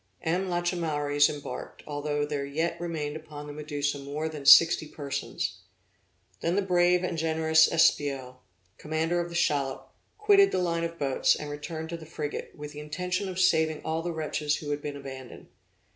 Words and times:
M. 0.23 0.49
Lachaumareys 0.49 1.29
embarked, 1.29 1.83
although 1.85 2.25
there 2.25 2.43
yet 2.43 2.81
remained 2.81 3.15
upon 3.15 3.45
the 3.45 3.53
Medusa 3.53 3.99
more 3.99 4.27
than 4.27 4.47
sixty 4.47 4.87
persons. 4.87 5.59
Then 6.39 6.55
the 6.55 6.63
brave 6.63 7.03
and 7.03 7.19
generous 7.19 7.67
M. 7.71 7.75
Espiau, 7.75 8.37
commander 8.79 9.19
of 9.19 9.29
the 9.29 9.35
shallop, 9.35 9.93
quitted 10.17 10.51
the 10.51 10.57
line 10.57 10.83
of 10.83 10.97
boats, 10.97 11.35
and 11.35 11.51
returned 11.51 11.89
to 11.89 11.97
the 11.97 12.07
frigate, 12.07 12.53
with 12.55 12.71
the 12.71 12.79
intention 12.79 13.29
of 13.29 13.39
saving 13.39 13.83
all 13.85 14.01
the 14.01 14.11
wretches 14.11 14.55
who 14.55 14.71
had 14.71 14.81
been 14.81 14.97
abandoned. 14.97 15.49